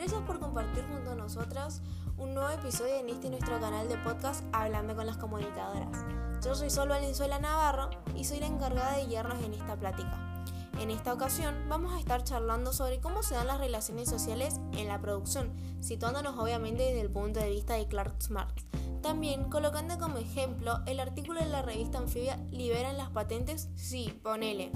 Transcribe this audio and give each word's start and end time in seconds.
Gracias 0.00 0.22
por 0.22 0.40
compartir 0.40 0.82
junto 0.90 1.10
a 1.10 1.14
nosotras 1.14 1.82
un 2.16 2.32
nuevo 2.32 2.48
episodio 2.48 2.94
en 2.94 3.10
este 3.10 3.28
nuestro 3.28 3.60
canal 3.60 3.86
de 3.86 3.98
podcast 3.98 4.42
Hablando 4.50 4.96
con 4.96 5.04
las 5.04 5.18
comunicadoras. 5.18 6.06
Yo 6.42 6.54
soy 6.54 6.70
Sol 6.70 6.88
Valenzuela 6.88 7.38
Navarro 7.38 7.90
y 8.16 8.24
soy 8.24 8.40
la 8.40 8.46
encargada 8.46 8.96
de 8.96 9.04
guiarnos 9.04 9.44
en 9.44 9.52
esta 9.52 9.76
plática. 9.76 10.42
En 10.80 10.90
esta 10.90 11.12
ocasión 11.12 11.54
vamos 11.68 11.92
a 11.92 11.98
estar 11.98 12.24
charlando 12.24 12.72
sobre 12.72 12.98
cómo 13.00 13.22
se 13.22 13.34
dan 13.34 13.48
las 13.48 13.58
relaciones 13.58 14.08
sociales 14.08 14.58
en 14.72 14.88
la 14.88 15.02
producción, 15.02 15.52
situándonos 15.80 16.38
obviamente 16.38 16.82
desde 16.82 17.02
el 17.02 17.10
punto 17.10 17.38
de 17.38 17.50
vista 17.50 17.74
de 17.74 17.86
Clark 17.86 18.14
Marx. 18.30 18.64
También 19.02 19.50
colocando 19.50 19.98
como 19.98 20.16
ejemplo 20.16 20.80
el 20.86 20.98
artículo 20.98 21.40
de 21.40 21.50
la 21.50 21.60
revista 21.60 21.98
Anfibia 21.98 22.38
¿Liberan 22.50 22.96
las 22.96 23.10
patentes? 23.10 23.68
Sí, 23.74 24.18
ponele 24.22 24.72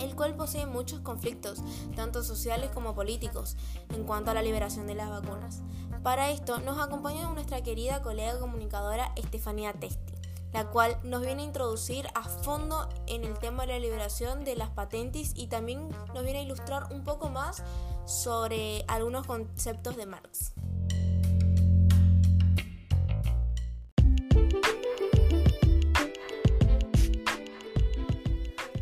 el 0.00 0.14
cual 0.16 0.34
posee 0.34 0.66
muchos 0.66 1.00
conflictos, 1.00 1.62
tanto 1.94 2.22
sociales 2.22 2.70
como 2.72 2.94
políticos, 2.94 3.56
en 3.90 4.04
cuanto 4.04 4.30
a 4.30 4.34
la 4.34 4.42
liberación 4.42 4.86
de 4.86 4.94
las 4.94 5.10
vacunas. 5.10 5.62
Para 6.02 6.30
esto 6.30 6.58
nos 6.60 6.78
acompaña 6.78 7.30
nuestra 7.30 7.62
querida 7.62 8.02
colega 8.02 8.38
comunicadora 8.38 9.12
Estefanía 9.16 9.72
Testi, 9.72 10.14
la 10.52 10.70
cual 10.70 10.96
nos 11.02 11.20
viene 11.20 11.42
a 11.42 11.46
introducir 11.46 12.06
a 12.14 12.22
fondo 12.22 12.88
en 13.06 13.24
el 13.24 13.38
tema 13.38 13.66
de 13.66 13.74
la 13.74 13.78
liberación 13.78 14.44
de 14.44 14.56
las 14.56 14.70
patentes 14.70 15.32
y 15.36 15.46
también 15.48 15.88
nos 16.14 16.24
viene 16.24 16.40
a 16.40 16.42
ilustrar 16.42 16.92
un 16.92 17.04
poco 17.04 17.28
más 17.28 17.62
sobre 18.06 18.84
algunos 18.88 19.26
conceptos 19.26 19.96
de 19.96 20.06
Marx. 20.06 20.52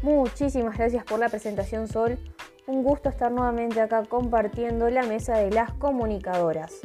Muchísimas 0.09 0.79
gracias 0.79 1.05
por 1.05 1.21
la 1.21 1.29
presentación 1.29 1.87
Sol. 1.87 2.19
Un 2.67 2.83
gusto 2.83 3.11
estar 3.11 3.31
nuevamente 3.31 3.79
acá 3.79 4.05
compartiendo 4.05 4.89
la 4.89 5.03
mesa 5.03 5.37
de 5.37 5.51
las 5.51 5.75
comunicadoras. 5.75 6.81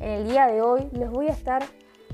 En 0.00 0.08
el 0.08 0.28
día 0.28 0.46
de 0.46 0.62
hoy 0.62 0.88
les 0.92 1.10
voy 1.10 1.28
a 1.28 1.32
estar 1.32 1.62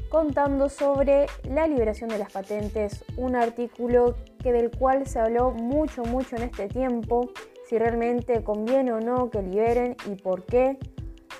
contando 0.09 0.69
sobre 0.69 1.27
la 1.49 1.69
liberación 1.69 2.11
de 2.11 2.19
las 2.19 2.33
patentes, 2.33 3.05
un 3.17 3.37
artículo 3.37 4.17
que 4.43 4.51
del 4.51 4.73
cual 4.77 5.07
se 5.07 5.21
habló 5.21 5.53
mucho 5.53 6.03
mucho 6.03 6.35
en 6.35 6.43
este 6.43 6.67
tiempo, 6.67 7.31
si 7.69 7.79
realmente 7.79 8.43
conviene 8.43 8.93
o 8.93 8.99
no 8.99 9.31
que 9.31 9.41
liberen 9.43 9.95
y 10.11 10.17
por 10.17 10.45
qué. 10.45 10.77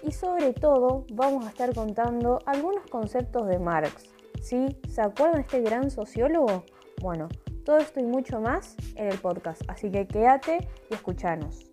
Y 0.05 0.13
sobre 0.13 0.53
todo 0.53 1.07
vamos 1.13 1.45
a 1.45 1.49
estar 1.49 1.75
contando 1.75 2.39
algunos 2.47 2.87
conceptos 2.87 3.49
de 3.49 3.59
Marx. 3.59 4.15
¿Sí? 4.41 4.79
¿Se 4.89 5.03
acuerdan 5.03 5.35
de 5.35 5.41
este 5.41 5.61
gran 5.61 5.91
sociólogo? 5.91 6.63
Bueno, 7.03 7.29
todo 7.69 7.77
esto 7.77 8.01
y 8.01 8.05
mucho 8.05 8.41
más 8.41 8.77
en 8.95 9.09
el 9.09 9.19
podcast, 9.19 9.61
así 9.69 9.91
que 9.91 10.07
quédate 10.07 10.67
y 10.91 10.95
escuchanos. 10.95 11.67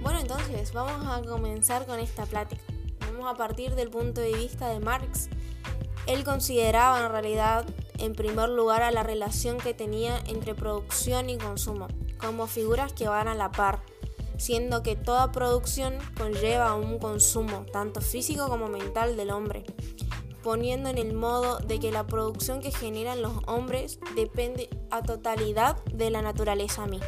Bueno, 0.00 0.20
entonces 0.20 0.72
vamos 0.72 1.06
a 1.06 1.20
comenzar 1.28 1.84
con 1.84 2.00
esta 2.00 2.24
plática. 2.24 2.62
Vamos 3.00 3.30
a 3.30 3.36
partir 3.36 3.74
del 3.74 3.90
punto 3.90 4.22
de 4.22 4.32
vista 4.32 4.70
de 4.70 4.80
Marx. 4.80 5.28
Él 6.06 6.24
consideraba 6.24 7.04
en 7.04 7.12
realidad 7.12 7.66
en 7.98 8.14
primer 8.14 8.48
lugar 8.48 8.82
a 8.82 8.90
la 8.90 9.02
relación 9.02 9.58
que 9.58 9.74
tenía 9.74 10.16
entre 10.28 10.54
producción 10.54 11.28
y 11.28 11.36
consumo 11.36 11.88
como 12.16 12.46
figuras 12.46 12.94
que 12.94 13.06
van 13.06 13.28
a 13.28 13.34
la 13.34 13.50
par 13.50 13.80
siendo 14.38 14.82
que 14.82 14.96
toda 14.96 15.32
producción 15.32 15.94
conlleva 16.16 16.74
un 16.74 16.98
consumo, 16.98 17.66
tanto 17.70 18.00
físico 18.00 18.48
como 18.48 18.68
mental, 18.68 19.16
del 19.16 19.30
hombre, 19.30 19.64
poniendo 20.42 20.88
en 20.88 20.96
el 20.96 21.12
modo 21.12 21.58
de 21.58 21.78
que 21.78 21.92
la 21.92 22.06
producción 22.06 22.60
que 22.60 22.70
generan 22.70 23.20
los 23.20 23.32
hombres 23.46 23.98
depende 24.14 24.70
a 24.90 25.02
totalidad 25.02 25.84
de 25.92 26.10
la 26.10 26.22
naturaleza 26.22 26.86
misma. 26.86 27.06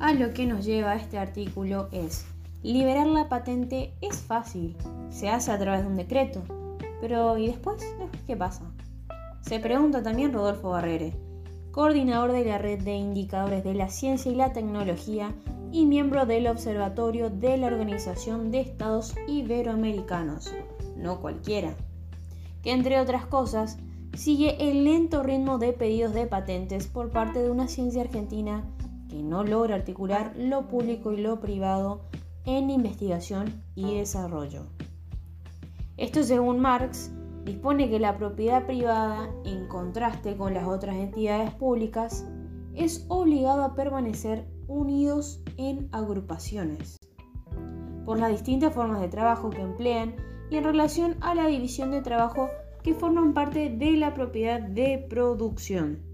A 0.00 0.12
lo 0.14 0.34
que 0.34 0.46
nos 0.46 0.64
lleva 0.64 0.96
este 0.96 1.16
artículo 1.16 1.88
es, 1.92 2.26
liberar 2.62 3.06
la 3.06 3.28
patente 3.28 3.94
es 4.00 4.16
fácil, 4.16 4.76
se 5.10 5.28
hace 5.28 5.52
a 5.52 5.58
través 5.58 5.82
de 5.82 5.86
un 5.86 5.96
decreto, 5.96 6.42
pero 7.00 7.38
¿y 7.38 7.46
después? 7.46 7.82
¿Qué 8.26 8.36
pasa? 8.36 8.64
Se 9.42 9.58
pregunta 9.58 10.02
también 10.02 10.32
Rodolfo 10.32 10.70
Barrere, 10.70 11.16
coordinador 11.72 12.32
de 12.32 12.44
la 12.44 12.58
Red 12.58 12.82
de 12.82 12.94
Indicadores 12.94 13.64
de 13.64 13.74
la 13.74 13.88
Ciencia 13.88 14.30
y 14.30 14.34
la 14.34 14.52
Tecnología 14.52 15.34
y 15.72 15.84
miembro 15.84 16.26
del 16.26 16.46
Observatorio 16.46 17.28
de 17.28 17.56
la 17.56 17.66
Organización 17.66 18.50
de 18.50 18.60
Estados 18.60 19.14
Iberoamericanos, 19.26 20.54
no 20.96 21.20
cualquiera, 21.20 21.74
que 22.62 22.70
entre 22.70 23.00
otras 23.00 23.26
cosas 23.26 23.78
sigue 24.14 24.70
el 24.70 24.84
lento 24.84 25.22
ritmo 25.22 25.58
de 25.58 25.72
pedidos 25.72 26.14
de 26.14 26.26
patentes 26.26 26.86
por 26.86 27.10
parte 27.10 27.42
de 27.42 27.50
una 27.50 27.66
ciencia 27.66 28.02
argentina 28.02 28.64
que 29.08 29.22
no 29.22 29.42
logra 29.42 29.74
articular 29.74 30.34
lo 30.36 30.68
público 30.68 31.12
y 31.12 31.20
lo 31.20 31.40
privado 31.40 32.02
en 32.44 32.70
investigación 32.70 33.62
y 33.74 33.96
desarrollo. 33.96 34.66
Esto 35.96 36.22
según 36.22 36.60
Marx 36.60 37.10
dispone 37.44 37.90
que 37.90 37.98
la 37.98 38.16
propiedad 38.16 38.66
privada, 38.66 39.28
en 39.44 39.66
contraste 39.68 40.36
con 40.36 40.54
las 40.54 40.66
otras 40.66 40.96
entidades 40.96 41.52
públicas, 41.54 42.26
es 42.74 43.04
obligado 43.08 43.62
a 43.62 43.74
permanecer 43.74 44.46
unidos 44.68 45.42
en 45.56 45.88
agrupaciones, 45.92 46.98
por 48.04 48.18
las 48.18 48.30
distintas 48.30 48.72
formas 48.72 49.00
de 49.00 49.08
trabajo 49.08 49.50
que 49.50 49.60
emplean 49.60 50.14
y 50.50 50.56
en 50.56 50.64
relación 50.64 51.16
a 51.20 51.34
la 51.34 51.46
división 51.46 51.90
de 51.90 52.02
trabajo 52.02 52.48
que 52.82 52.94
forman 52.94 53.34
parte 53.34 53.70
de 53.70 53.92
la 53.92 54.14
propiedad 54.14 54.60
de 54.60 55.06
producción. 55.08 56.11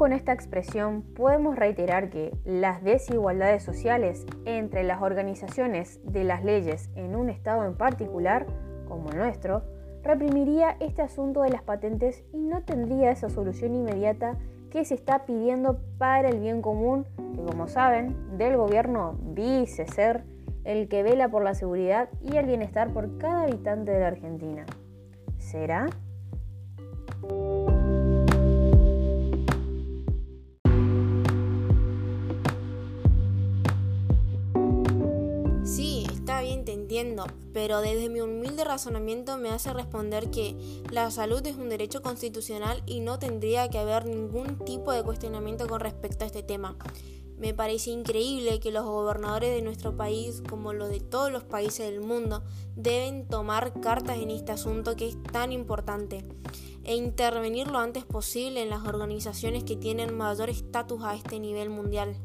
Con 0.00 0.14
esta 0.14 0.32
expresión 0.32 1.02
podemos 1.02 1.56
reiterar 1.56 2.08
que 2.08 2.34
las 2.46 2.82
desigualdades 2.82 3.62
sociales 3.62 4.24
entre 4.46 4.82
las 4.82 5.02
organizaciones 5.02 6.00
de 6.04 6.24
las 6.24 6.42
leyes 6.42 6.88
en 6.94 7.14
un 7.14 7.28
Estado 7.28 7.66
en 7.66 7.74
particular, 7.74 8.46
como 8.88 9.10
el 9.10 9.18
nuestro, 9.18 9.62
reprimiría 10.02 10.74
este 10.80 11.02
asunto 11.02 11.42
de 11.42 11.50
las 11.50 11.62
patentes 11.62 12.24
y 12.32 12.38
no 12.38 12.62
tendría 12.62 13.10
esa 13.10 13.28
solución 13.28 13.74
inmediata 13.74 14.38
que 14.70 14.86
se 14.86 14.94
está 14.94 15.26
pidiendo 15.26 15.82
para 15.98 16.30
el 16.30 16.40
bien 16.40 16.62
común, 16.62 17.04
que 17.34 17.42
como 17.42 17.68
saben, 17.68 18.38
del 18.38 18.56
gobierno 18.56 19.18
dice 19.34 19.86
ser 19.86 20.24
el 20.64 20.88
que 20.88 21.02
vela 21.02 21.28
por 21.28 21.44
la 21.44 21.52
seguridad 21.52 22.08
y 22.22 22.38
el 22.38 22.46
bienestar 22.46 22.90
por 22.94 23.18
cada 23.18 23.42
habitante 23.42 23.92
de 23.92 24.00
la 24.00 24.06
Argentina. 24.06 24.64
¿Será? 25.36 25.90
Entiendo, 37.00 37.26
pero 37.52 37.80
desde 37.80 38.08
mi 38.08 38.20
humilde 38.20 38.62
razonamiento 38.64 39.38
me 39.38 39.50
hace 39.50 39.72
responder 39.72 40.30
que 40.30 40.54
la 40.90 41.10
salud 41.10 41.44
es 41.46 41.56
un 41.56 41.68
derecho 41.68 42.02
constitucional 42.02 42.82
y 42.86 43.00
no 43.00 43.18
tendría 43.18 43.68
que 43.68 43.78
haber 43.78 44.06
ningún 44.06 44.58
tipo 44.64 44.92
de 44.92 45.02
cuestionamiento 45.02 45.66
con 45.66 45.80
respecto 45.80 46.24
a 46.24 46.26
este 46.26 46.42
tema. 46.42 46.76
Me 47.38 47.54
parece 47.54 47.90
increíble 47.90 48.60
que 48.60 48.70
los 48.70 48.84
gobernadores 48.84 49.54
de 49.54 49.62
nuestro 49.62 49.96
país, 49.96 50.42
como 50.46 50.74
los 50.74 50.90
de 50.90 51.00
todos 51.00 51.32
los 51.32 51.42
países 51.42 51.90
del 51.90 52.02
mundo, 52.02 52.42
deben 52.76 53.26
tomar 53.26 53.80
cartas 53.80 54.18
en 54.18 54.30
este 54.30 54.52
asunto 54.52 54.94
que 54.94 55.08
es 55.08 55.22
tan 55.22 55.52
importante 55.52 56.26
e 56.84 56.96
intervenir 56.96 57.68
lo 57.68 57.78
antes 57.78 58.04
posible 58.04 58.62
en 58.62 58.68
las 58.68 58.84
organizaciones 58.84 59.64
que 59.64 59.76
tienen 59.76 60.14
mayor 60.14 60.50
estatus 60.50 61.02
a 61.02 61.14
este 61.14 61.40
nivel 61.40 61.70
mundial. 61.70 62.16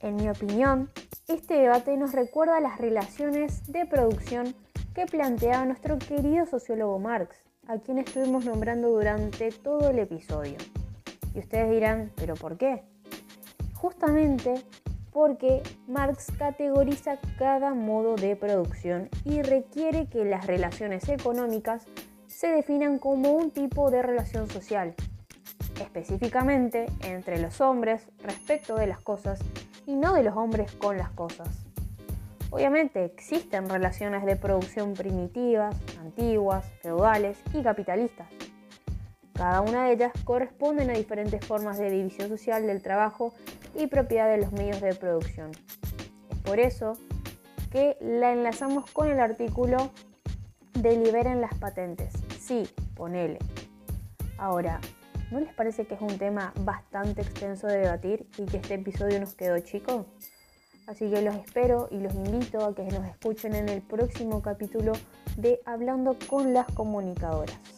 En 0.00 0.16
mi 0.16 0.28
opinión, 0.28 0.90
este 1.26 1.54
debate 1.54 1.96
nos 1.96 2.12
recuerda 2.12 2.60
las 2.60 2.78
relaciones 2.78 3.66
de 3.72 3.86
producción 3.86 4.54
que 4.94 5.06
planteaba 5.06 5.64
nuestro 5.64 5.98
querido 5.98 6.44
sociólogo 6.44 6.98
Marx, 6.98 7.36
a 7.66 7.78
quien 7.78 7.98
estuvimos 7.98 8.44
nombrando 8.44 8.90
durante 8.90 9.50
todo 9.50 9.88
el 9.88 9.98
episodio. 9.98 10.58
Y 11.34 11.38
ustedes 11.38 11.70
dirán, 11.70 12.12
¿pero 12.14 12.34
por 12.34 12.58
qué? 12.58 12.82
Justamente 13.74 14.54
porque 15.12 15.62
Marx 15.88 16.26
categoriza 16.38 17.18
cada 17.38 17.72
modo 17.72 18.16
de 18.16 18.36
producción 18.36 19.08
y 19.24 19.40
requiere 19.40 20.08
que 20.08 20.26
las 20.26 20.46
relaciones 20.46 21.08
económicas 21.08 21.86
se 22.26 22.48
definan 22.48 22.98
como 22.98 23.32
un 23.32 23.50
tipo 23.50 23.90
de 23.90 24.02
relación 24.02 24.46
social, 24.50 24.94
específicamente 25.80 26.84
entre 27.02 27.40
los 27.40 27.62
hombres 27.62 28.06
respecto 28.22 28.76
de 28.76 28.88
las 28.88 29.00
cosas 29.00 29.40
y 29.86 29.96
no 29.96 30.12
de 30.12 30.22
los 30.22 30.36
hombres 30.36 30.72
con 30.72 30.98
las 30.98 31.10
cosas. 31.10 31.48
Obviamente 32.50 33.04
existen 33.04 33.68
relaciones 33.68 34.24
de 34.24 34.36
producción 34.36 34.94
primitivas, 34.94 35.74
antiguas, 36.00 36.64
feudales 36.82 37.38
y 37.52 37.62
capitalistas. 37.62 38.28
Cada 39.34 39.60
una 39.60 39.84
de 39.84 39.92
ellas 39.92 40.12
corresponden 40.24 40.90
a 40.90 40.94
diferentes 40.94 41.44
formas 41.44 41.78
de 41.78 41.90
división 41.90 42.28
social 42.28 42.66
del 42.66 42.82
trabajo 42.82 43.34
y 43.74 43.86
propiedad 43.86 44.30
de 44.30 44.38
los 44.38 44.52
medios 44.52 44.80
de 44.80 44.94
producción. 44.94 45.50
Es 46.30 46.38
por 46.38 46.58
eso 46.58 46.94
que 47.70 47.96
la 48.00 48.32
enlazamos 48.32 48.90
con 48.90 49.08
el 49.08 49.20
artículo 49.20 49.90
deliberen 50.72 51.40
las 51.40 51.54
patentes. 51.58 52.14
Sí, 52.38 52.68
ponele. 52.94 53.38
Ahora, 54.38 54.80
¿no 55.30 55.40
les 55.40 55.52
parece 55.54 55.86
que 55.86 55.94
es 55.94 56.00
un 56.00 56.18
tema 56.18 56.52
bastante 56.60 57.22
extenso 57.22 57.66
de 57.66 57.78
debatir 57.78 58.26
y 58.38 58.44
que 58.46 58.58
este 58.58 58.74
episodio 58.74 59.20
nos 59.20 59.34
quedó 59.34 59.58
chico? 59.60 60.06
Así 60.86 61.10
que 61.10 61.20
los 61.22 61.34
espero 61.34 61.88
y 61.90 61.98
los 61.98 62.14
invito 62.14 62.64
a 62.64 62.74
que 62.74 62.84
nos 62.84 63.06
escuchen 63.06 63.54
en 63.54 63.68
el 63.68 63.82
próximo 63.82 64.40
capítulo 64.40 64.92
de 65.36 65.60
Hablando 65.64 66.16
con 66.28 66.54
las 66.54 66.66
comunicadoras. 66.72 67.75